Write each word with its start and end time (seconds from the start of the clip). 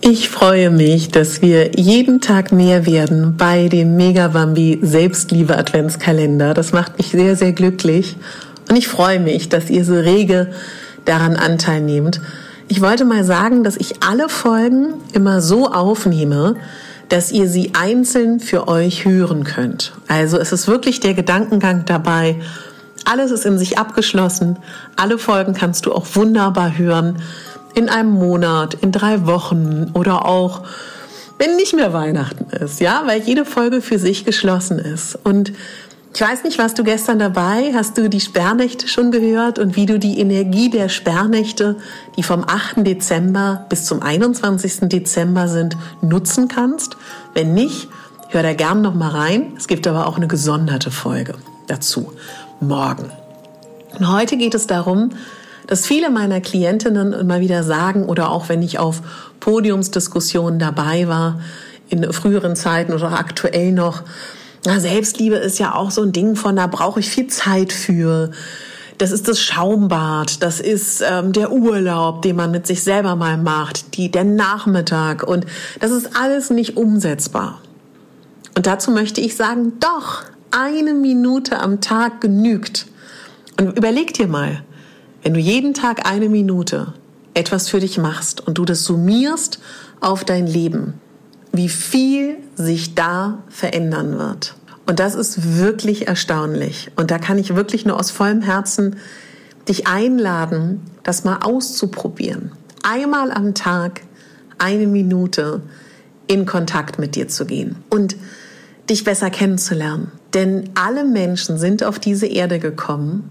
Ich 0.00 0.28
freue 0.28 0.70
mich, 0.70 1.10
dass 1.10 1.42
wir 1.42 1.72
jeden 1.76 2.20
Tag 2.20 2.52
mehr 2.52 2.86
werden 2.86 3.36
bei 3.36 3.68
dem 3.68 3.96
Megabambi 3.96 4.78
Selbstliebe 4.80 5.58
Adventskalender. 5.58 6.54
Das 6.54 6.72
macht 6.72 6.98
mich 6.98 7.08
sehr, 7.08 7.34
sehr 7.34 7.52
glücklich. 7.52 8.16
Und 8.70 8.76
ich 8.76 8.86
freue 8.86 9.18
mich, 9.18 9.48
dass 9.48 9.70
ihr 9.70 9.84
so 9.84 9.94
rege 9.94 10.52
daran 11.04 11.34
Anteil 11.34 11.80
nehmt. 11.80 12.20
Ich 12.68 12.80
wollte 12.80 13.04
mal 13.04 13.24
sagen, 13.24 13.64
dass 13.64 13.76
ich 13.76 14.02
alle 14.02 14.28
Folgen 14.28 14.94
immer 15.14 15.40
so 15.40 15.66
aufnehme, 15.66 16.54
dass 17.08 17.32
ihr 17.32 17.48
sie 17.48 17.72
einzeln 17.74 18.38
für 18.38 18.68
euch 18.68 19.04
hören 19.04 19.42
könnt. 19.42 19.94
Also 20.06 20.38
es 20.38 20.52
ist 20.52 20.68
wirklich 20.68 21.00
der 21.00 21.14
Gedankengang 21.14 21.86
dabei. 21.86 22.36
Alles 23.04 23.32
ist 23.32 23.46
in 23.46 23.58
sich 23.58 23.78
abgeschlossen. 23.78 24.58
Alle 24.94 25.18
Folgen 25.18 25.54
kannst 25.54 25.86
du 25.86 25.92
auch 25.92 26.06
wunderbar 26.14 26.78
hören. 26.78 27.16
In 27.74 27.88
einem 27.88 28.10
Monat, 28.10 28.74
in 28.74 28.92
drei 28.92 29.26
Wochen 29.26 29.90
oder 29.94 30.26
auch 30.26 30.62
wenn 31.38 31.54
nicht 31.54 31.74
mehr 31.74 31.92
Weihnachten 31.92 32.50
ist, 32.50 32.80
ja, 32.80 33.02
weil 33.06 33.22
jede 33.22 33.44
Folge 33.44 33.80
für 33.80 33.98
sich 33.98 34.24
geschlossen 34.24 34.78
ist. 34.78 35.16
Und 35.22 35.52
ich 36.14 36.20
weiß 36.20 36.42
nicht, 36.42 36.58
warst 36.58 36.76
du 36.78 36.82
gestern 36.82 37.20
dabei? 37.20 37.72
Hast 37.74 37.96
du 37.96 38.08
die 38.10 38.20
Sperrnächte 38.20 38.88
schon 38.88 39.12
gehört 39.12 39.60
und 39.60 39.76
wie 39.76 39.86
du 39.86 40.00
die 40.00 40.18
Energie 40.18 40.68
der 40.68 40.88
Sperrnächte, 40.88 41.76
die 42.16 42.24
vom 42.24 42.42
8. 42.44 42.78
Dezember 42.78 43.66
bis 43.68 43.84
zum 43.84 44.02
21. 44.02 44.88
Dezember 44.88 45.46
sind, 45.46 45.76
nutzen 46.02 46.48
kannst? 46.48 46.96
Wenn 47.34 47.54
nicht, 47.54 47.88
hör 48.30 48.42
da 48.42 48.52
gern 48.54 48.82
noch 48.82 48.94
mal 48.94 49.10
rein. 49.10 49.52
Es 49.56 49.68
gibt 49.68 49.86
aber 49.86 50.08
auch 50.08 50.16
eine 50.16 50.26
gesonderte 50.26 50.90
Folge 50.90 51.34
dazu 51.68 52.12
morgen. 52.58 53.12
Und 53.96 54.12
heute 54.12 54.36
geht 54.36 54.54
es 54.54 54.66
darum, 54.66 55.10
dass 55.68 55.86
viele 55.86 56.10
meiner 56.10 56.40
Klientinnen 56.40 57.12
immer 57.12 57.40
wieder 57.40 57.62
sagen 57.62 58.06
oder 58.06 58.30
auch 58.30 58.48
wenn 58.48 58.62
ich 58.62 58.80
auf 58.80 59.02
Podiumsdiskussionen 59.38 60.58
dabei 60.58 61.06
war 61.06 61.40
in 61.90 62.10
früheren 62.12 62.56
Zeiten 62.56 62.92
oder 62.92 63.12
aktuell 63.12 63.72
noch, 63.72 64.02
na, 64.64 64.80
Selbstliebe 64.80 65.36
ist 65.36 65.58
ja 65.58 65.74
auch 65.74 65.90
so 65.90 66.02
ein 66.02 66.12
Ding 66.12 66.36
von, 66.36 66.56
da 66.56 66.66
brauche 66.66 67.00
ich 67.00 67.08
viel 67.08 67.28
Zeit 67.28 67.72
für. 67.72 68.30
Das 68.96 69.12
ist 69.12 69.28
das 69.28 69.40
Schaumbad, 69.40 70.42
das 70.42 70.58
ist 70.58 71.04
ähm, 71.08 71.32
der 71.32 71.52
Urlaub, 71.52 72.22
den 72.22 72.34
man 72.34 72.50
mit 72.50 72.66
sich 72.66 72.82
selber 72.82 73.14
mal 73.14 73.36
macht, 73.36 73.96
die, 73.96 74.10
der 74.10 74.24
Nachmittag 74.24 75.22
und 75.22 75.46
das 75.78 75.92
ist 75.92 76.16
alles 76.20 76.50
nicht 76.50 76.76
umsetzbar. 76.76 77.60
Und 78.56 78.66
dazu 78.66 78.90
möchte 78.90 79.20
ich 79.20 79.36
sagen, 79.36 79.74
doch, 79.78 80.24
eine 80.50 80.94
Minute 80.94 81.60
am 81.60 81.80
Tag 81.80 82.20
genügt. 82.20 82.86
Und 83.58 83.76
überleg 83.76 84.14
dir 84.14 84.26
mal, 84.26 84.62
wenn 85.22 85.34
du 85.34 85.40
jeden 85.40 85.74
Tag 85.74 86.08
eine 86.08 86.28
Minute 86.28 86.94
etwas 87.34 87.68
für 87.68 87.80
dich 87.80 87.98
machst 87.98 88.46
und 88.46 88.58
du 88.58 88.64
das 88.64 88.84
summierst 88.84 89.60
auf 90.00 90.24
dein 90.24 90.46
Leben, 90.46 90.94
wie 91.52 91.68
viel 91.68 92.36
sich 92.56 92.94
da 92.94 93.42
verändern 93.48 94.18
wird. 94.18 94.54
Und 94.86 95.00
das 95.00 95.14
ist 95.14 95.58
wirklich 95.58 96.08
erstaunlich. 96.08 96.90
Und 96.96 97.10
da 97.10 97.18
kann 97.18 97.38
ich 97.38 97.54
wirklich 97.54 97.84
nur 97.84 97.98
aus 97.98 98.10
vollem 98.10 98.42
Herzen 98.42 98.96
dich 99.68 99.86
einladen, 99.86 100.80
das 101.02 101.24
mal 101.24 101.40
auszuprobieren. 101.42 102.52
Einmal 102.82 103.30
am 103.30 103.54
Tag 103.54 104.00
eine 104.56 104.86
Minute 104.86 105.62
in 106.26 106.46
Kontakt 106.46 106.98
mit 106.98 107.16
dir 107.16 107.28
zu 107.28 107.44
gehen 107.44 107.76
und 107.90 108.16
dich 108.88 109.04
besser 109.04 109.30
kennenzulernen. 109.30 110.10
Denn 110.32 110.70
alle 110.74 111.04
Menschen 111.04 111.58
sind 111.58 111.84
auf 111.84 111.98
diese 111.98 112.26
Erde 112.26 112.58
gekommen 112.58 113.30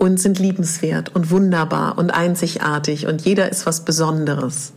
und 0.00 0.18
sind 0.18 0.38
liebenswert 0.38 1.14
und 1.14 1.30
wunderbar 1.30 1.98
und 1.98 2.10
einzigartig 2.10 3.06
und 3.06 3.20
jeder 3.20 3.50
ist 3.50 3.66
was 3.66 3.84
Besonderes. 3.84 4.72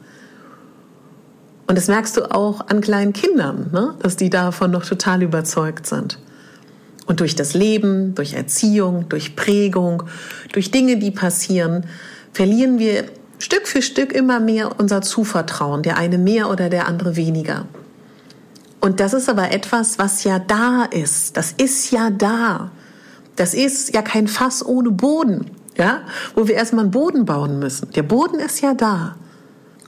Und 1.66 1.78
das 1.78 1.88
merkst 1.88 2.18
du 2.18 2.30
auch 2.30 2.68
an 2.68 2.82
kleinen 2.82 3.14
Kindern, 3.14 3.70
ne? 3.72 3.96
dass 4.00 4.18
die 4.18 4.30
davon 4.30 4.72
noch 4.72 4.84
total 4.84 5.24
überzeugt 5.24 5.88
sind. 5.88 6.20
Und 7.06 7.22
durch 7.22 7.38
das 7.38 7.54
Leben, 7.54 8.16
durch 8.16 8.34
Erziehung, 8.34 9.08
durch 9.08 9.38
Prägung, 9.38 10.04
durch 10.52 10.72
Dinge, 10.72 10.98
die 10.98 11.12
passieren, 11.12 11.86
verlieren 12.34 12.78
wir 12.78 13.06
Stück 13.40 13.66
für 13.66 13.82
Stück 13.82 14.12
immer 14.12 14.42
mehr 14.42 14.78
unser 14.78 15.02
Zuvertrauen, 15.02 15.84
der 15.84 15.96
eine 15.96 16.18
mehr 16.18 16.50
oder 16.50 16.68
der 16.70 16.86
andere 16.86 17.16
weniger. 17.16 17.66
Und 18.82 19.00
das 19.00 19.14
ist 19.14 19.30
aber 19.30 19.52
etwas, 19.52 19.98
was 20.00 20.26
ja 20.26 20.40
da 20.40 20.84
ist. 20.84 21.38
Das 21.38 21.54
ist 21.54 21.92
ja 21.92 22.10
da. 22.10 22.72
Das 23.36 23.54
ist 23.54 23.94
ja 23.94 24.02
kein 24.02 24.28
Fass 24.28 24.66
ohne 24.66 24.92
Boden, 24.92 25.52
ja, 25.78 26.02
wo 26.36 26.48
wir 26.48 26.56
erstmal 26.56 26.86
einen 26.86 26.92
Boden 26.92 27.26
bauen 27.26 27.60
müssen. 27.60 27.92
Der 27.92 28.04
Boden 28.04 28.40
ist 28.40 28.62
ja 28.62 28.74
da. 28.74 29.16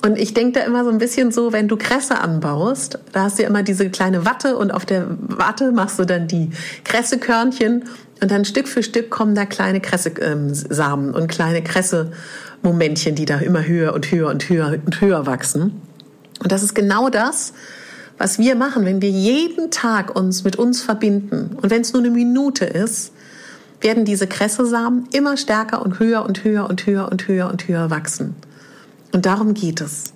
Und 0.05 0.19
ich 0.19 0.35
denke 0.35 0.59
da 0.59 0.65
immer 0.65 0.83
so 0.83 0.91
ein 0.91 0.99
bisschen 0.99 1.31
so, 1.31 1.51
wenn 1.51 1.67
du 1.67 1.77
Kresse 1.77 2.19
anbaust, 2.19 2.99
da 3.11 3.23
hast 3.23 3.39
du 3.39 3.43
ja 3.43 3.49
immer 3.49 3.63
diese 3.63 3.89
kleine 3.89 4.23
Watte 4.23 4.55
und 4.55 4.71
auf 4.71 4.85
der 4.85 5.07
Watte 5.19 5.71
machst 5.71 5.97
du 5.97 6.05
dann 6.05 6.27
die 6.27 6.51
Kressekörnchen 6.83 7.85
und 8.21 8.29
dann 8.29 8.45
Stück 8.45 8.67
für 8.67 8.83
Stück 8.83 9.09
kommen 9.09 9.33
da 9.33 9.45
kleine 9.45 9.81
Kresse-Samen 9.81 11.11
und 11.11 11.27
kleine 11.27 11.63
Kresse-Momentchen, 11.63 13.15
die 13.15 13.25
da 13.25 13.39
immer 13.39 13.65
höher 13.65 13.93
und 13.93 14.11
höher 14.11 14.29
und 14.29 14.47
höher 14.47 14.77
und 14.85 15.01
höher 15.01 15.25
wachsen. 15.25 15.81
Und 16.39 16.51
das 16.51 16.61
ist 16.61 16.75
genau 16.75 17.09
das, 17.09 17.53
was 18.19 18.37
wir 18.37 18.55
machen, 18.55 18.85
wenn 18.85 19.01
wir 19.01 19.09
jeden 19.09 19.71
Tag 19.71 20.15
uns 20.15 20.43
mit 20.43 20.55
uns 20.55 20.83
verbinden. 20.83 21.57
Und 21.59 21.71
wenn 21.71 21.81
es 21.81 21.93
nur 21.93 22.03
eine 22.03 22.11
Minute 22.11 22.65
ist, 22.65 23.11
werden 23.85 24.03
diese 24.03 24.25
Kressesamen 24.25 25.07
immer 25.13 25.37
stärker 25.37 25.83
und 25.83 25.99
höher 25.99 26.25
und 26.25 26.43
höher 26.43 26.67
und 26.67 26.87
höher 26.87 27.07
und 27.11 27.27
höher 27.27 27.47
und 27.51 27.67
höher 27.67 27.91
wachsen. 27.91 28.35
Und 29.13 29.27
darum 29.27 29.53
geht 29.53 29.79
es. 29.79 30.15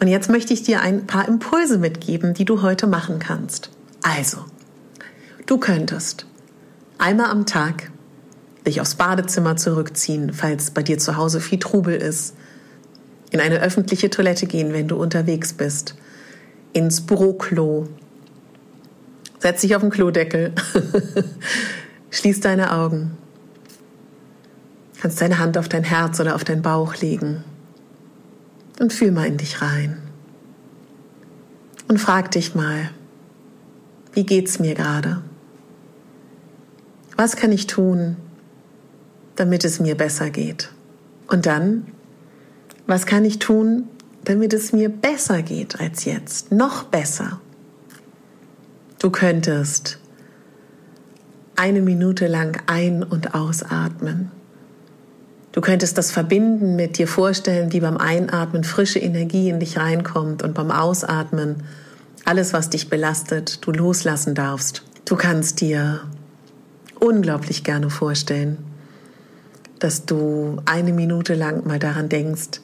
Und 0.00 0.08
jetzt 0.08 0.28
möchte 0.28 0.52
ich 0.52 0.62
dir 0.62 0.82
ein 0.82 1.06
paar 1.06 1.26
Impulse 1.26 1.78
mitgeben, 1.78 2.34
die 2.34 2.44
du 2.44 2.60
heute 2.60 2.86
machen 2.86 3.18
kannst. 3.18 3.70
Also, 4.02 4.44
du 5.46 5.56
könntest 5.56 6.26
einmal 6.98 7.30
am 7.30 7.46
Tag 7.46 7.90
dich 8.66 8.82
aufs 8.82 8.96
Badezimmer 8.96 9.56
zurückziehen, 9.56 10.34
falls 10.34 10.70
bei 10.70 10.82
dir 10.82 10.98
zu 10.98 11.16
Hause 11.16 11.40
viel 11.40 11.58
Trubel 11.58 11.96
ist, 11.96 12.34
in 13.30 13.40
eine 13.40 13.62
öffentliche 13.62 14.10
Toilette 14.10 14.44
gehen, 14.44 14.74
wenn 14.74 14.88
du 14.88 14.96
unterwegs 14.96 15.54
bist, 15.54 15.94
ins 16.74 17.00
Büroklo, 17.00 17.88
setz 19.38 19.62
dich 19.62 19.74
auf 19.74 19.80
den 19.80 19.90
Klodeckel, 19.90 20.52
schließ 22.10 22.40
deine 22.40 22.72
Augen, 22.72 23.16
kannst 25.00 25.20
deine 25.20 25.38
Hand 25.38 25.56
auf 25.56 25.68
dein 25.68 25.84
Herz 25.84 26.20
oder 26.20 26.34
auf 26.34 26.44
deinen 26.44 26.62
Bauch 26.62 26.96
legen 26.96 27.44
und 28.78 28.92
fühl 28.92 29.12
mal 29.12 29.26
in 29.26 29.36
dich 29.36 29.62
rein. 29.62 29.98
Und 31.88 31.98
frag 31.98 32.30
dich 32.30 32.54
mal, 32.54 32.90
wie 34.12 34.24
geht's 34.24 34.58
mir 34.58 34.74
gerade? 34.74 35.22
Was 37.16 37.36
kann 37.36 37.52
ich 37.52 37.66
tun, 37.66 38.16
damit 39.36 39.64
es 39.64 39.80
mir 39.80 39.96
besser 39.96 40.30
geht? 40.30 40.70
Und 41.26 41.46
dann, 41.46 41.86
was 42.86 43.06
kann 43.06 43.24
ich 43.24 43.38
tun, 43.38 43.88
damit 44.24 44.52
es 44.52 44.72
mir 44.72 44.88
besser 44.88 45.42
geht 45.42 45.80
als 45.80 46.04
jetzt? 46.04 46.52
Noch 46.52 46.84
besser. 46.84 47.40
Du 48.98 49.10
könntest 49.10 49.98
eine 51.60 51.82
Minute 51.82 52.26
lang 52.26 52.62
ein- 52.68 53.02
und 53.02 53.34
ausatmen. 53.34 54.30
Du 55.52 55.60
könntest 55.60 55.98
das 55.98 56.10
verbinden 56.10 56.74
mit 56.74 56.96
dir 56.96 57.06
vorstellen, 57.06 57.70
wie 57.74 57.80
beim 57.80 57.98
Einatmen 57.98 58.64
frische 58.64 58.98
Energie 58.98 59.50
in 59.50 59.60
dich 59.60 59.76
reinkommt 59.76 60.42
und 60.42 60.54
beim 60.54 60.70
Ausatmen 60.70 61.64
alles, 62.24 62.54
was 62.54 62.70
dich 62.70 62.88
belastet, 62.88 63.58
du 63.66 63.72
loslassen 63.72 64.34
darfst. 64.34 64.84
Du 65.04 65.16
kannst 65.16 65.60
dir 65.60 66.00
unglaublich 66.98 67.62
gerne 67.62 67.90
vorstellen, 67.90 68.56
dass 69.80 70.06
du 70.06 70.62
eine 70.64 70.94
Minute 70.94 71.34
lang 71.34 71.66
mal 71.66 71.78
daran 71.78 72.08
denkst, 72.08 72.62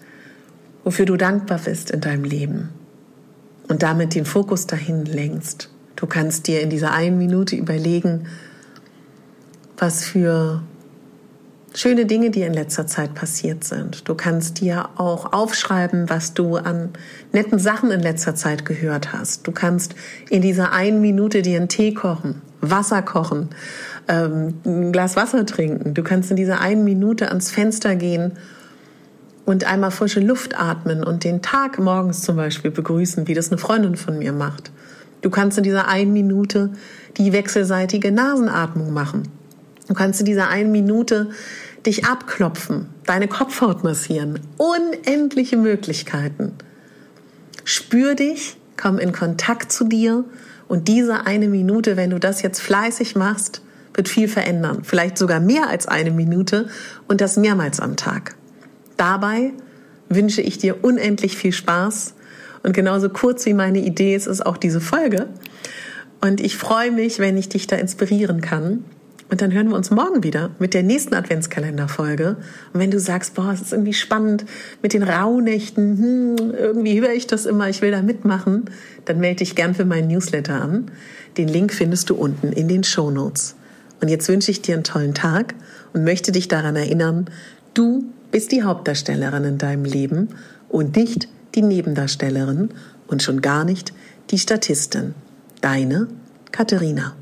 wofür 0.85 1.05
du 1.05 1.19
dankbar 1.19 1.61
bist 1.63 1.91
in 1.91 2.01
deinem 2.01 2.25
Leben 2.25 2.71
und 3.69 3.83
damit 3.83 4.15
den 4.15 4.25
Fokus 4.25 4.67
dahin 4.67 5.05
lenkst. 5.05 5.69
Du 5.97 6.07
kannst 6.07 6.47
dir 6.47 6.63
in 6.63 6.71
dieser 6.71 6.93
einen 6.93 7.19
Minute 7.19 7.57
überlegen, 7.57 8.27
was 9.76 10.05
für 10.05 10.62
schöne 11.75 12.06
Dinge, 12.06 12.31
die 12.31 12.43
in 12.43 12.55
letzter 12.55 12.87
Zeit 12.87 13.14
passiert 13.14 13.64
sind. 13.64 14.08
Du 14.08 14.14
kannst 14.14 14.61
dir 14.61 14.88
auch 14.96 15.32
aufschreiben, 15.32 16.08
was 16.08 16.32
du 16.34 16.56
an 16.56 16.90
netten 17.32 17.58
Sachen 17.58 17.90
in 17.90 18.00
letzter 18.00 18.34
Zeit 18.34 18.64
gehört 18.64 19.12
hast. 19.12 19.46
Du 19.46 19.52
kannst 19.52 19.94
in 20.31 20.43
dieser 20.43 20.73
einen 20.73 21.00
Minute 21.00 21.43
dir 21.43 21.58
einen 21.58 21.69
Tee 21.69 21.93
kochen, 21.93 22.40
Wasser 22.61 23.02
kochen, 23.02 23.50
ähm, 24.08 24.55
ein 24.64 24.93
Glas 24.93 25.17
Wasser 25.17 25.44
trinken. 25.44 25.93
Du 25.93 26.02
kannst 26.02 26.31
in 26.31 26.37
dieser 26.37 26.61
einen 26.61 26.84
Minute 26.84 27.28
ans 27.28 27.50
Fenster 27.50 27.94
gehen 27.94 28.32
und 29.44 29.64
einmal 29.64 29.90
frische 29.90 30.20
Luft 30.20 30.58
atmen 30.58 31.05
und 31.05 31.25
den 31.25 31.43
Tag 31.43 31.78
morgens 31.78 32.23
zum 32.23 32.37
Beispiel 32.37 32.70
begrüßen, 32.70 33.28
wie 33.28 33.34
das 33.34 33.50
eine 33.50 33.58
Freundin 33.58 33.96
von 33.96 34.19
mir 34.19 34.32
macht. 34.32 34.73
Du 35.20 35.31
kannst 35.31 35.58
in 35.58 35.64
dieser 35.64 35.88
einen 35.88 36.12
Minute 36.12 36.70
die 37.17 37.32
wechselseitige 37.32 38.12
Nasenatmung 38.12 38.93
machen. 38.93 39.25
Du 39.88 39.94
kannst 39.94 40.21
in 40.21 40.27
dieser 40.27 40.49
einen 40.49 40.73
Minute 40.73 41.31
dich 41.87 42.05
abklopfen, 42.05 42.88
deine 43.05 43.29
Kopfhaut 43.29 43.85
massieren. 43.85 44.41
Unendliche 44.56 45.56
Möglichkeiten. 45.56 46.53
Spür 47.65 48.15
dich, 48.15 48.56
komm 48.77 48.99
in 48.99 49.12
Kontakt 49.12 49.73
zu 49.73 49.85
dir 49.85 50.25
und 50.69 50.88
diese 50.88 51.27
eine 51.27 51.49
Minute, 51.49 51.97
wenn 51.97 52.11
du 52.11 52.19
das 52.19 52.43
jetzt 52.43 52.61
fleißig 52.61 53.15
machst, 53.15 53.62
wird 53.94 54.09
viel 54.09 54.29
verändern. 54.29 54.81
Vielleicht 54.83 55.17
sogar 55.17 55.41
mehr 55.41 55.69
als 55.69 55.87
eine 55.87 56.11
Minute 56.11 56.69
und 57.09 57.21
das 57.21 57.37
mehrmals 57.37 57.81
am 57.81 57.97
Tag. 57.97 58.35
Dabei 58.97 59.53
wünsche 60.09 60.43
ich 60.43 60.59
dir 60.59 60.85
unendlich 60.85 61.37
viel 61.37 61.53
Spaß 61.53 62.15
und 62.62 62.73
genauso 62.73 63.09
kurz 63.09 63.47
wie 63.47 63.55
meine 63.55 63.79
Idee 63.79 64.15
ist, 64.17 64.27
ist 64.27 64.44
auch 64.44 64.56
diese 64.56 64.81
Folge. 64.81 65.29
Und 66.21 66.41
ich 66.41 66.56
freue 66.56 66.91
mich, 66.91 67.19
wenn 67.19 67.37
ich 67.37 67.49
dich 67.49 67.67
da 67.67 67.77
inspirieren 67.77 68.41
kann. 68.41 68.85
Und 69.28 69.40
dann 69.40 69.52
hören 69.52 69.69
wir 69.69 69.76
uns 69.76 69.90
morgen 69.90 70.23
wieder 70.23 70.50
mit 70.61 70.73
der 70.73 70.84
nächsten 70.84 71.14
Adventskalenderfolge. 71.14 72.37
Und 72.73 72.81
wenn 72.81 72.93
du 72.93 73.00
sagst, 73.00 73.34
boah, 73.34 73.52
es 73.52 73.61
ist 73.61 73.73
irgendwie 73.73 73.93
spannend 73.93 74.44
mit 74.82 74.93
den 74.93 75.02
Rauhnächten, 75.02 75.99
hm, 75.99 76.55
irgendwie 76.55 77.00
höre 77.00 77.12
ich 77.12 77.26
das 77.26 77.44
immer, 77.44 77.69
ich 77.69 77.82
will 77.82 77.90
da 77.90 78.02
mitmachen, 78.02 78.67
dann 79.05 79.19
melde 79.19 79.38
dich 79.38 79.56
gern 79.56 79.75
für 79.75 79.84
meinen 79.84 80.08
Newsletter 80.08 80.61
an. 80.61 80.90
Den 81.37 81.49
Link 81.49 81.73
findest 81.73 82.11
du 82.11 82.14
unten 82.14 82.52
in 82.52 82.69
den 82.69 82.84
Show 82.84 83.11
Notes. 83.11 83.56
Und 84.00 84.08
jetzt 84.08 84.28
wünsche 84.28 84.50
ich 84.50 84.62
dir 84.62 84.75
einen 84.75 84.84
tollen 84.84 85.14
Tag 85.14 85.55
und 85.93 86.05
möchte 86.05 86.31
dich 86.31 86.46
daran 86.46 86.76
erinnern, 86.76 87.26
du 87.75 88.05
bist 88.31 88.52
die 88.52 88.62
Hauptdarstellerin 88.62 89.44
in 89.44 89.58
deinem 89.58 89.84
Leben 89.84 90.28
und 90.69 90.96
nicht 90.96 91.28
die 91.55 91.62
Nebendarstellerin 91.62 92.70
und 93.08 93.23
schon 93.23 93.40
gar 93.40 93.64
nicht 93.64 93.93
die 94.31 94.38
Statistin. 94.38 95.14
Deine 95.62 96.08
Katharina. 96.52 97.14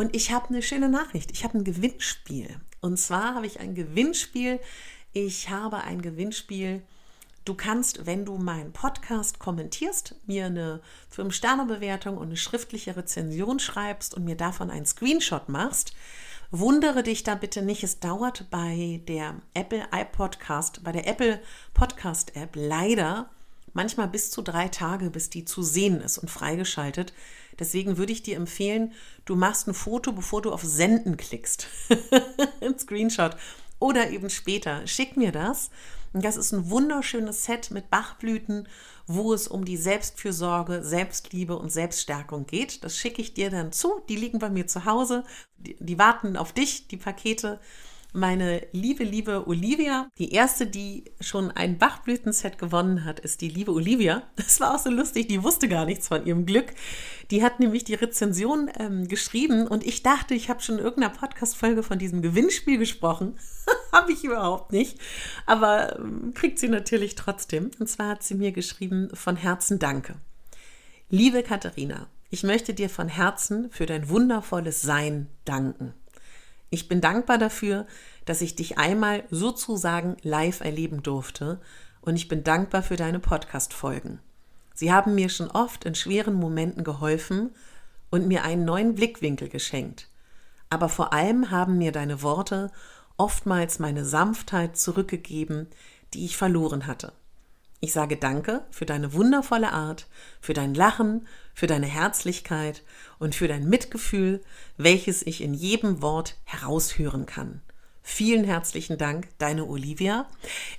Und 0.00 0.16
ich 0.16 0.32
habe 0.32 0.48
eine 0.48 0.62
schöne 0.62 0.88
Nachricht. 0.88 1.30
Ich 1.30 1.44
habe 1.44 1.58
ein 1.58 1.64
Gewinnspiel. 1.64 2.58
Und 2.80 2.98
zwar 2.98 3.34
habe 3.34 3.44
ich 3.44 3.60
ein 3.60 3.74
Gewinnspiel. 3.74 4.58
Ich 5.12 5.50
habe 5.50 5.84
ein 5.84 6.00
Gewinnspiel. 6.00 6.80
Du 7.44 7.52
kannst, 7.52 8.06
wenn 8.06 8.24
du 8.24 8.38
meinen 8.38 8.72
Podcast 8.72 9.40
kommentierst, 9.40 10.14
mir 10.26 10.46
eine 10.46 10.80
5-Sterne-Bewertung 11.14 12.16
und 12.16 12.28
eine 12.28 12.38
schriftliche 12.38 12.96
Rezension 12.96 13.58
schreibst 13.58 14.14
und 14.14 14.24
mir 14.24 14.36
davon 14.36 14.70
einen 14.70 14.86
Screenshot 14.86 15.50
machst, 15.50 15.92
wundere 16.50 17.02
dich 17.02 17.22
da 17.22 17.34
bitte 17.34 17.60
nicht. 17.60 17.84
Es 17.84 18.00
dauert 18.00 18.46
bei 18.50 19.02
der 19.06 19.34
Apple 19.52 19.86
iPodcast, 19.92 20.82
bei 20.82 20.92
der 20.92 21.06
Apple 21.06 21.42
Podcast 21.74 22.36
App 22.36 22.52
leider 22.54 23.28
manchmal 23.72 24.08
bis 24.08 24.30
zu 24.30 24.42
drei 24.42 24.68
Tage, 24.68 25.10
bis 25.10 25.30
die 25.30 25.44
zu 25.44 25.62
sehen 25.62 26.00
ist 26.00 26.18
und 26.18 26.30
freigeschaltet. 26.30 27.12
Deswegen 27.58 27.98
würde 27.98 28.12
ich 28.12 28.22
dir 28.22 28.36
empfehlen, 28.36 28.92
du 29.24 29.36
machst 29.36 29.68
ein 29.68 29.74
Foto, 29.74 30.12
bevor 30.12 30.42
du 30.42 30.52
auf 30.52 30.62
Senden 30.62 31.16
klickst. 31.16 31.68
ein 32.60 32.78
Screenshot. 32.78 33.36
Oder 33.78 34.10
eben 34.10 34.30
später. 34.30 34.86
Schick 34.86 35.16
mir 35.16 35.32
das. 35.32 35.70
Das 36.12 36.36
ist 36.36 36.52
ein 36.52 36.70
wunderschönes 36.70 37.44
Set 37.44 37.70
mit 37.70 37.88
Bachblüten, 37.88 38.66
wo 39.06 39.32
es 39.32 39.46
um 39.46 39.64
die 39.64 39.76
Selbstfürsorge, 39.76 40.82
Selbstliebe 40.82 41.56
und 41.56 41.70
Selbststärkung 41.70 42.46
geht. 42.46 42.82
Das 42.82 42.96
schicke 42.96 43.22
ich 43.22 43.34
dir 43.34 43.50
dann 43.50 43.72
zu. 43.72 44.00
Die 44.08 44.16
liegen 44.16 44.38
bei 44.38 44.50
mir 44.50 44.66
zu 44.66 44.84
Hause. 44.86 45.24
Die, 45.58 45.76
die 45.78 45.98
warten 45.98 46.36
auf 46.36 46.52
dich, 46.52 46.88
die 46.88 46.96
Pakete 46.96 47.60
meine 48.12 48.66
liebe, 48.72 49.04
liebe 49.04 49.46
Olivia. 49.46 50.08
Die 50.18 50.32
erste, 50.32 50.66
die 50.66 51.04
schon 51.20 51.50
ein 51.50 51.78
Bachblütenset 51.78 52.58
gewonnen 52.58 53.04
hat, 53.04 53.20
ist 53.20 53.40
die 53.40 53.48
liebe 53.48 53.72
Olivia. 53.72 54.22
Das 54.36 54.60
war 54.60 54.74
auch 54.74 54.78
so 54.78 54.90
lustig, 54.90 55.28
die 55.28 55.42
wusste 55.42 55.68
gar 55.68 55.84
nichts 55.84 56.08
von 56.08 56.26
ihrem 56.26 56.46
Glück. 56.46 56.72
Die 57.30 57.42
hat 57.42 57.60
nämlich 57.60 57.84
die 57.84 57.94
Rezension 57.94 58.70
ähm, 58.78 59.06
geschrieben 59.06 59.66
und 59.66 59.86
ich 59.86 60.02
dachte, 60.02 60.34
ich 60.34 60.50
habe 60.50 60.60
schon 60.60 60.78
in 60.78 60.84
irgendeiner 60.84 61.14
Podcast-Folge 61.14 61.82
von 61.82 61.98
diesem 61.98 62.22
Gewinnspiel 62.22 62.78
gesprochen. 62.78 63.36
habe 63.92 64.12
ich 64.12 64.24
überhaupt 64.24 64.72
nicht. 64.72 64.98
Aber 65.46 65.98
ähm, 65.98 66.32
kriegt 66.34 66.58
sie 66.58 66.68
natürlich 66.68 67.14
trotzdem. 67.14 67.70
Und 67.78 67.88
zwar 67.88 68.08
hat 68.10 68.22
sie 68.22 68.34
mir 68.34 68.52
geschrieben, 68.52 69.10
von 69.14 69.36
Herzen 69.36 69.78
danke. 69.78 70.16
Liebe 71.08 71.42
Katharina, 71.42 72.06
ich 72.30 72.42
möchte 72.42 72.74
dir 72.74 72.88
von 72.88 73.08
Herzen 73.08 73.70
für 73.70 73.86
dein 73.86 74.08
wundervolles 74.08 74.82
Sein 74.82 75.26
danken. 75.44 75.94
Ich 76.70 76.88
bin 76.88 77.00
dankbar 77.00 77.36
dafür, 77.36 77.86
dass 78.24 78.40
ich 78.40 78.54
dich 78.54 78.78
einmal 78.78 79.24
sozusagen 79.30 80.16
live 80.22 80.60
erleben 80.60 81.02
durfte 81.02 81.60
und 82.00 82.14
ich 82.14 82.28
bin 82.28 82.44
dankbar 82.44 82.82
für 82.82 82.96
deine 82.96 83.18
Podcast-Folgen. 83.18 84.20
Sie 84.74 84.92
haben 84.92 85.16
mir 85.16 85.28
schon 85.28 85.50
oft 85.50 85.84
in 85.84 85.96
schweren 85.96 86.34
Momenten 86.34 86.84
geholfen 86.84 87.50
und 88.10 88.28
mir 88.28 88.44
einen 88.44 88.64
neuen 88.64 88.94
Blickwinkel 88.94 89.48
geschenkt. 89.48 90.08
Aber 90.70 90.88
vor 90.88 91.12
allem 91.12 91.50
haben 91.50 91.76
mir 91.76 91.90
deine 91.90 92.22
Worte 92.22 92.70
oftmals 93.16 93.80
meine 93.80 94.04
Sanftheit 94.04 94.76
zurückgegeben, 94.76 95.66
die 96.14 96.24
ich 96.24 96.36
verloren 96.36 96.86
hatte. 96.86 97.12
Ich 97.82 97.92
sage 97.92 98.16
Danke 98.16 98.62
für 98.70 98.84
deine 98.84 99.14
wundervolle 99.14 99.72
Art, 99.72 100.06
für 100.40 100.52
dein 100.52 100.74
Lachen, 100.74 101.26
für 101.54 101.66
deine 101.66 101.86
Herzlichkeit 101.86 102.82
und 103.18 103.34
für 103.34 103.48
dein 103.48 103.68
Mitgefühl, 103.68 104.42
welches 104.76 105.22
ich 105.26 105.40
in 105.40 105.54
jedem 105.54 106.02
Wort 106.02 106.36
heraushören 106.44 107.24
kann. 107.24 107.62
Vielen 108.02 108.44
herzlichen 108.44 108.98
Dank, 108.98 109.28
deine 109.38 109.64
Olivia. 109.64 110.26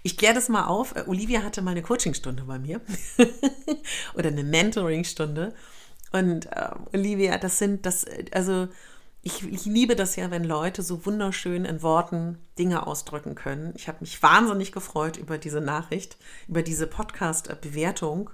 Ich 0.03 0.15
kläre 0.15 0.35
das 0.35 0.49
mal 0.49 0.65
auf. 0.65 0.95
Äh, 0.95 1.03
Olivia 1.07 1.41
hatte 1.43 1.61
mal 1.61 1.71
eine 1.71 1.81
Coachingstunde 1.81 2.43
bei 2.43 2.59
mir 2.59 2.81
oder 4.13 4.29
eine 4.29 4.43
Mentoringstunde. 4.43 5.53
Und 6.11 6.47
äh, 6.47 6.69
Olivia, 6.93 7.37
das 7.37 7.57
sind 7.57 7.85
das, 7.85 8.05
also 8.31 8.67
ich, 9.23 9.43
ich, 9.43 9.65
liebe 9.65 9.95
das 9.95 10.15
ja, 10.15 10.31
wenn 10.31 10.43
Leute 10.43 10.81
so 10.81 11.05
wunderschön 11.05 11.65
in 11.65 11.83
Worten 11.83 12.39
Dinge 12.57 12.87
ausdrücken 12.87 13.35
können. 13.35 13.73
Ich 13.75 13.87
habe 13.87 13.99
mich 14.01 14.21
wahnsinnig 14.23 14.71
gefreut 14.71 15.17
über 15.17 15.37
diese 15.37 15.61
Nachricht, 15.61 16.17
über 16.47 16.63
diese 16.63 16.87
Podcast-Bewertung. 16.87 18.31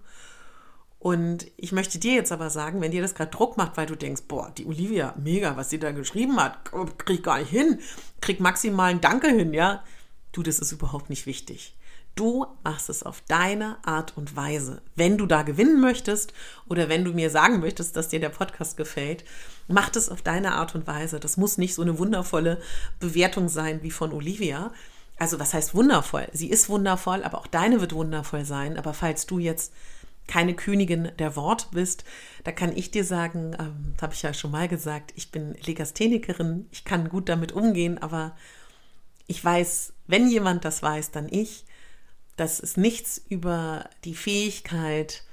Und 0.99 1.45
ich 1.57 1.73
möchte 1.73 1.99
dir 1.99 2.13
jetzt 2.13 2.31
aber 2.31 2.49
sagen, 2.49 2.79
wenn 2.79 2.91
dir 2.91 3.01
das 3.01 3.15
gerade 3.15 3.31
Druck 3.31 3.57
macht, 3.57 3.75
weil 3.75 3.85
du 3.85 3.95
denkst, 3.95 4.23
boah, 4.27 4.51
die 4.57 4.65
Olivia, 4.65 5.13
mega, 5.17 5.57
was 5.57 5.69
sie 5.69 5.77
da 5.77 5.91
geschrieben 5.91 6.37
hat, 6.37 6.71
krieg 6.97 7.21
gar 7.21 7.39
nicht 7.39 7.51
hin, 7.51 7.79
krieg 8.21 8.39
maximal 8.39 8.89
ein 8.89 9.01
Danke 9.01 9.27
hin, 9.27 9.53
ja. 9.53 9.83
Du, 10.31 10.41
das 10.41 10.59
ist 10.59 10.71
überhaupt 10.71 11.09
nicht 11.09 11.25
wichtig. 11.25 11.75
Du 12.17 12.47
machst 12.63 12.89
es 12.89 13.03
auf 13.03 13.21
deine 13.27 13.77
Art 13.85 14.17
und 14.17 14.35
Weise. 14.35 14.81
Wenn 14.95 15.19
du 15.19 15.27
da 15.27 15.43
gewinnen 15.43 15.79
möchtest 15.79 16.33
oder 16.67 16.89
wenn 16.89 17.05
du 17.05 17.13
mir 17.13 17.29
sagen 17.29 17.59
möchtest, 17.59 17.95
dass 17.95 18.09
dir 18.09 18.19
der 18.19 18.29
Podcast 18.29 18.75
gefällt, 18.75 19.23
mach 19.67 19.95
es 19.95 20.09
auf 20.09 20.23
deine 20.23 20.53
Art 20.53 20.73
und 20.73 20.87
Weise. 20.87 21.19
Das 21.19 21.37
muss 21.37 21.59
nicht 21.59 21.75
so 21.75 21.83
eine 21.83 21.99
wundervolle 21.99 22.59
Bewertung 22.99 23.49
sein 23.49 23.83
wie 23.83 23.91
von 23.91 24.11
Olivia. 24.11 24.71
Also 25.19 25.39
was 25.39 25.53
heißt 25.53 25.75
wundervoll? 25.75 26.27
Sie 26.33 26.49
ist 26.49 26.69
wundervoll, 26.69 27.23
aber 27.23 27.37
auch 27.37 27.45
deine 27.45 27.81
wird 27.81 27.93
wundervoll 27.93 28.45
sein. 28.45 28.79
Aber 28.79 28.95
falls 28.95 29.27
du 29.27 29.37
jetzt 29.37 29.71
keine 30.25 30.55
Königin 30.55 31.11
der 31.19 31.35
Wort 31.35 31.69
bist, 31.69 32.03
da 32.43 32.51
kann 32.51 32.75
ich 32.75 32.89
dir 32.89 33.05
sagen, 33.05 33.55
ähm, 33.59 33.93
habe 34.01 34.15
ich 34.15 34.23
ja 34.23 34.33
schon 34.33 34.49
mal 34.49 34.67
gesagt, 34.67 35.13
ich 35.15 35.29
bin 35.29 35.53
Legasthenikerin, 35.63 36.67
ich 36.71 36.83
kann 36.83 37.09
gut 37.09 37.29
damit 37.29 37.51
umgehen, 37.51 37.99
aber 37.99 38.35
ich 39.27 39.43
weiß, 39.45 39.93
wenn 40.07 40.27
jemand 40.27 40.65
das 40.65 40.81
weiß, 40.81 41.11
dann 41.11 41.27
ich 41.29 41.66
dass 42.37 42.59
es 42.59 42.77
nichts 42.77 43.21
über 43.29 43.89
die 44.05 44.15
Fähigkeit, 44.15 45.23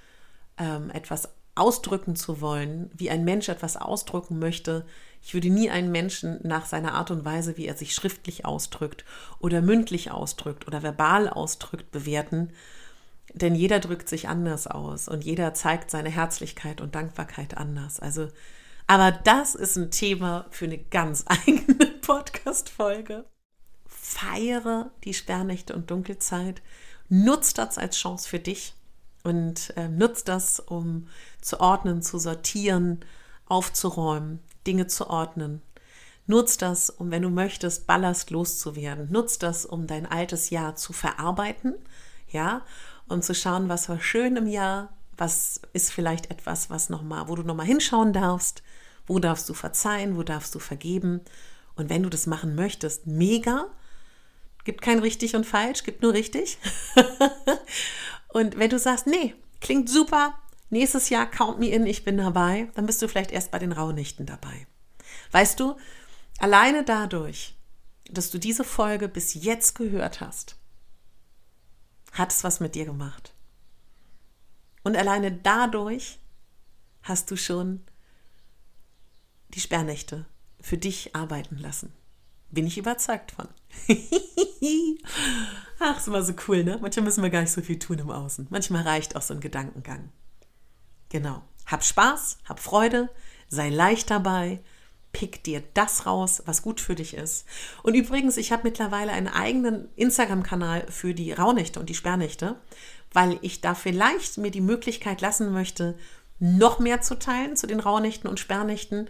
ähm, 0.59 0.91
etwas 0.91 1.29
ausdrücken 1.55 2.17
zu 2.17 2.41
wollen, 2.41 2.91
wie 2.95 3.11
ein 3.11 3.25
Mensch 3.25 3.49
etwas 3.49 3.77
ausdrücken 3.77 4.39
möchte. 4.39 4.85
Ich 5.23 5.35
würde 5.35 5.51
nie 5.51 5.71
einen 5.71 5.93
Menschen 5.93 6.41
nach 6.43 6.67
seiner 6.67 6.95
Art 6.95 7.11
und 7.11 7.25
Weise, 7.25 7.57
wie 7.57 7.67
er 7.67 7.77
sich 7.77 7.95
schriftlich 7.95 8.45
ausdrückt 8.45 9.05
oder 9.39 9.63
mündlich 9.63 10.11
ausdrückt 10.11 10.67
oder 10.67 10.83
verbal 10.83 11.29
ausdrückt, 11.29 11.93
bewerten. 11.93 12.51
Denn 13.33 13.55
jeder 13.55 13.81
drückt 13.81 14.09
sich 14.09 14.29
anders 14.29 14.67
aus 14.67 15.09
und 15.09 15.25
jeder 15.25 15.55
zeigt 15.55 15.91
seine 15.91 16.11
Herzlichkeit 16.11 16.81
und 16.81 16.95
Dankbarkeit 16.95 17.57
anders. 17.57 18.01
Also, 18.01 18.29
aber 18.87 19.13
das 19.13 19.55
ist 19.55 19.77
ein 19.77 19.91
Thema 19.91 20.47
für 20.51 20.67
eine 20.67 20.79
ganz 20.79 21.25
eigene 21.29 21.87
Podcast-Folge. 22.03 23.25
Feiere 23.87 24.91
die 25.05 25.15
Sperrnächte 25.15 25.75
und 25.75 25.91
Dunkelzeit 25.91 26.63
Nutzt 27.09 27.59
das 27.59 27.79
als 27.79 27.97
Chance 27.97 28.29
für 28.29 28.39
dich 28.39 28.75
und 29.23 29.77
äh, 29.77 29.89
nutzt 29.89 30.29
das, 30.29 30.61
um 30.61 31.09
zu 31.41 31.61
ordnen, 31.61 32.03
zu 32.03 32.19
sortieren, 32.19 33.01
aufzuräumen, 33.47 34.41
Dinge 34.67 34.87
zu 34.87 35.09
ordnen. 35.09 35.63
Nutzt 36.27 36.63
das, 36.63 36.89
um, 36.89 37.11
wenn 37.11 37.23
du 37.23 37.31
möchtest, 37.31 37.87
Ballast 37.87 38.31
loszuwerden. 38.31 39.11
Nutzt 39.11 39.43
das, 39.43 39.67
um 39.67 39.87
dein 39.87 40.07
altes 40.07 40.51
Jahr 40.51 40.75
zu 40.77 40.93
verarbeiten, 40.93 41.75
ja, 42.29 42.63
und 43.09 43.25
zu 43.25 43.35
schauen, 43.35 43.69
was 43.69 43.89
war 43.89 44.01
schön 44.01 44.37
im 44.37 44.47
Jahr, 44.47 44.95
was 45.17 45.61
ist 45.73 45.93
vielleicht 45.93 46.31
etwas, 46.31 46.71
was 46.71 46.89
noch 46.89 47.03
mal, 47.03 47.29
wo 47.29 47.35
du 47.35 47.43
noch 47.43 47.55
mal 47.55 47.67
hinschauen 47.67 48.13
darfst, 48.13 48.63
wo 49.07 49.19
darfst 49.19 49.49
du 49.49 49.55
verzeihen, 49.55 50.17
wo 50.17 50.23
darfst 50.23 50.55
du 50.55 50.59
vergeben. 50.59 51.21
Und 51.77 51.91
wenn 51.91 52.03
du 52.03 52.09
das 52.09 52.27
machen 52.27 52.55
möchtest, 52.55 53.07
mega, 53.07 53.67
Gibt 54.65 54.81
kein 54.81 54.99
richtig 54.99 55.37
und 55.37 55.45
falsch, 55.45 55.83
gibt 55.83 56.03
nur 56.03 56.13
richtig. 56.13 56.59
und 58.29 58.59
wenn 58.59 58.71
du 58.71 58.79
sagst, 58.79 59.07
nee, 59.07 59.35
klingt 59.61 59.89
super, 59.91 60.39
nächstes 60.71 61.11
Jahr 61.11 61.31
count 61.31 61.59
me 61.59 61.69
in, 61.69 61.87
ich 61.87 62.05
bin 62.05 62.17
dabei, 62.17 62.71
dann 62.75 62.87
bist 62.87 63.01
du 63.03 63.09
vielleicht 63.09 63.31
erst 63.31 63.51
bei 63.51 63.59
den 63.59 63.73
Rauhnächten 63.73 64.27
dabei. 64.27 64.67
Weißt 65.33 65.61
du, 65.61 65.77
alleine 66.39 66.85
dadurch, 66.85 67.57
dass 68.11 68.31
du 68.31 68.39
diese 68.39 68.65
Folge 68.65 69.09
bis 69.09 69.35
jetzt 69.35 69.75
gehört 69.75 70.21
hast, 70.21 70.57
hat 72.13 72.33
es 72.33 72.45
was 72.45 72.61
mit 72.61 72.75
dir 72.75 72.85
gemacht. 72.85 73.35
Und 74.83 74.97
alleine 74.97 75.33
dadurch 75.33 76.19
hast 77.03 77.31
du 77.31 77.37
schon 77.37 77.83
die 79.49 79.61
Sperrnächte 79.61 80.27
für 80.61 80.79
dich 80.79 81.15
arbeiten 81.15 81.59
lassen. 81.59 81.93
Bin 82.51 82.67
ich 82.67 82.79
überzeugt 82.79 83.33
von. 83.33 83.49
Ach, 85.79 85.99
ist 85.99 86.09
immer 86.09 86.23
so 86.23 86.35
cool, 86.49 86.65
ne? 86.65 86.79
Manchmal 86.81 87.05
müssen 87.05 87.23
wir 87.23 87.31
gar 87.31 87.41
nicht 87.41 87.53
so 87.53 87.61
viel 87.61 87.79
tun 87.79 87.99
im 87.99 88.11
Außen. 88.11 88.47
Manchmal 88.51 88.83
reicht 88.83 89.17
auch 89.17 89.23
so 89.23 89.35
ein 89.35 89.41
Gedankengang. 89.41 90.11
Genau. 91.09 91.43
Hab 91.67 91.85
Spaß, 91.85 92.39
hab 92.49 92.61
Freude, 92.61 93.09
sei 93.49 93.71
leicht 93.71 94.11
dabei, 94.11 94.61
pick 95.13 95.43
dir 95.45 95.63
das 95.75 96.07
raus, 96.07 96.43
was 96.45 96.63
gut 96.63 96.81
für 96.81 96.95
dich 96.95 97.15
ist. 97.15 97.47
Und 97.83 97.95
übrigens, 97.95 98.37
ich 98.37 98.53
habe 98.53 98.65
mittlerweile 98.65 99.13
einen 99.13 99.29
eigenen 99.29 99.89
Instagram-Kanal 99.97 100.87
für 100.91 101.15
die 101.15 101.33
Rauhnächte 101.33 101.81
und 101.81 101.89
die 101.89 101.95
Sperrnächte, 101.95 102.57
weil 103.13 103.39
ich 103.41 103.61
da 103.61 103.75
vielleicht 103.75 104.39
mir 104.39 104.51
die 104.51 104.61
Möglichkeit 104.61 105.21
lassen 105.21 105.53
möchte, 105.53 105.97
noch 106.41 106.81
mehr 106.81 107.01
zu 107.01 107.19
teilen 107.19 107.57
zu 107.57 107.67
den 107.67 107.81
Rauhnächten 107.81 108.29
und 108.29 108.41
Sperrnächten. 108.41 109.09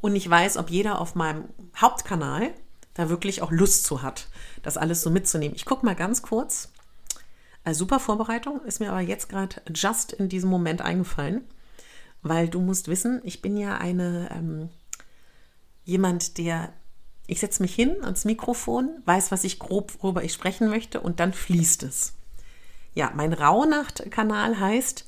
Und 0.00 0.16
ich 0.16 0.28
weiß, 0.28 0.56
ob 0.56 0.70
jeder 0.70 1.00
auf 1.00 1.14
meinem 1.14 1.48
Hauptkanal 1.76 2.52
da 2.94 3.08
wirklich 3.08 3.42
auch 3.42 3.50
Lust 3.50 3.84
zu 3.84 4.02
hat, 4.02 4.28
das 4.62 4.76
alles 4.76 5.02
so 5.02 5.10
mitzunehmen. 5.10 5.56
Ich 5.56 5.64
gucke 5.64 5.84
mal 5.84 5.94
ganz 5.94 6.22
kurz. 6.22 6.70
Also 7.64 7.80
super 7.80 7.98
Vorbereitung, 7.98 8.62
ist 8.64 8.80
mir 8.80 8.90
aber 8.90 9.00
jetzt 9.00 9.28
gerade 9.28 9.62
just 9.74 10.12
in 10.12 10.28
diesem 10.28 10.50
Moment 10.50 10.82
eingefallen, 10.82 11.44
weil 12.22 12.48
du 12.48 12.60
musst 12.60 12.88
wissen, 12.88 13.20
ich 13.24 13.40
bin 13.42 13.56
ja 13.56 13.78
eine, 13.78 14.28
ähm, 14.32 14.68
jemand, 15.84 16.36
der, 16.36 16.72
ich 17.26 17.40
setze 17.40 17.62
mich 17.62 17.74
hin 17.74 17.96
ans 18.02 18.26
Mikrofon, 18.26 18.90
weiß, 19.06 19.32
was 19.32 19.44
ich 19.44 19.58
grob, 19.58 19.94
worüber 20.00 20.22
ich 20.22 20.32
sprechen 20.34 20.68
möchte 20.68 21.00
und 21.00 21.20
dann 21.20 21.32
fließt 21.32 21.84
es. 21.84 22.12
Ja, 22.94 23.12
mein 23.14 23.32
Rauhnacht-Kanal 23.32 24.60
heißt 24.60 25.06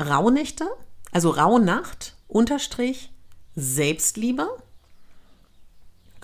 Rauhnächte, 0.00 0.66
also 1.12 1.30
Rauhnacht, 1.30 2.14
Unterstrich, 2.28 3.10
Selbstliebe. 3.56 4.48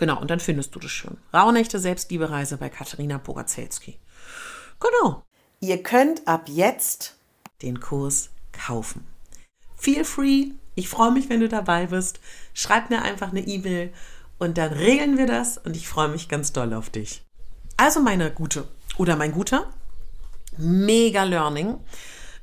Genau, 0.01 0.19
und 0.19 0.31
dann 0.31 0.41
findest 0.41 0.75
du 0.75 0.81
das 0.81 0.91
schon. 0.91 1.19
Rauhnächte, 1.35 1.79
Selbstliebe-Reise 1.79 2.57
bei 2.57 2.71
Katharina 2.71 3.19
Pogacelski. 3.19 3.99
Genau. 4.81 5.23
Ihr 5.61 5.83
könnt 5.83 6.27
ab 6.27 6.49
jetzt 6.49 7.19
den 7.61 7.81
Kurs 7.81 8.31
kaufen. 8.51 9.07
Feel 9.77 10.05
free. 10.05 10.53
Ich 10.75 10.89
freue 10.89 11.13
mich, 11.13 11.29
wenn 11.29 11.41
du 11.41 11.51
dabei 11.51 11.85
bist. 11.85 12.19
Schreib 12.55 12.89
mir 12.89 13.03
einfach 13.03 13.29
eine 13.29 13.47
E-Mail 13.47 13.93
und 14.39 14.57
dann 14.57 14.73
regeln 14.73 15.19
wir 15.19 15.27
das 15.27 15.59
und 15.59 15.77
ich 15.77 15.87
freue 15.87 16.09
mich 16.09 16.31
ganz 16.31 16.55
doll 16.55 16.73
auf 16.73 16.89
dich. 16.89 17.23
Also 17.77 18.01
meine 18.01 18.31
Gute 18.31 18.67
oder 18.97 19.17
mein 19.17 19.33
Guter, 19.33 19.69
mega 20.57 21.25
Learning. 21.25 21.79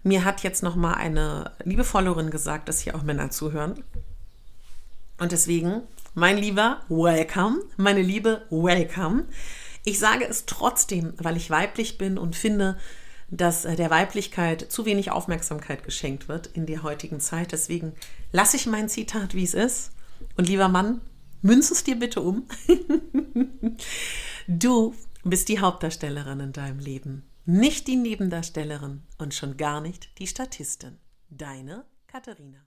Mir 0.03 0.25
hat 0.25 0.43
jetzt 0.43 0.61
noch 0.61 0.75
mal 0.75 0.93
eine 0.93 1.53
liebe 1.63 1.83
Followerin 1.83 2.29
gesagt, 2.29 2.69
dass 2.69 2.81
hier 2.81 2.93
auch 2.93 3.01
Männer 3.01 3.31
zuhören. 3.31 3.83
Und 5.17 5.31
deswegen, 5.31 5.81
mein 6.17 6.39
Lieber, 6.39 6.81
welcome. 6.89 7.59
Meine 7.77 8.01
Liebe, 8.01 8.47
welcome. 8.49 9.25
Ich 9.85 9.99
sage 9.99 10.25
es 10.25 10.47
trotzdem, 10.47 11.13
weil 11.17 11.37
ich 11.37 11.51
weiblich 11.51 11.99
bin 11.99 12.17
und 12.17 12.35
finde, 12.35 12.79
dass 13.29 13.65
äh, 13.65 13.75
der 13.75 13.91
Weiblichkeit 13.91 14.71
zu 14.71 14.87
wenig 14.87 15.11
Aufmerksamkeit 15.11 15.83
geschenkt 15.83 16.27
wird 16.27 16.47
in 16.47 16.65
der 16.65 16.81
heutigen 16.81 17.19
Zeit. 17.19 17.51
Deswegen 17.51 17.93
lasse 18.31 18.57
ich 18.57 18.65
mein 18.65 18.89
Zitat, 18.89 19.35
wie 19.35 19.43
es 19.43 19.53
ist. 19.53 19.91
Und 20.37 20.49
lieber 20.49 20.69
Mann, 20.69 21.01
münze 21.43 21.75
es 21.75 21.83
dir 21.83 21.99
bitte 21.99 22.21
um. 22.21 22.47
du 24.47 24.95
bist 25.23 25.49
die 25.49 25.59
Hauptdarstellerin 25.59 26.39
in 26.39 26.51
deinem 26.51 26.79
Leben, 26.79 27.29
nicht 27.45 27.85
die 27.85 27.95
Nebendarstellerin 27.95 29.03
und 29.19 29.35
schon 29.35 29.55
gar 29.55 29.81
nicht 29.81 30.17
die 30.17 30.25
Statistin. 30.25 30.97
Deine 31.29 31.85
Katharina. 32.07 32.66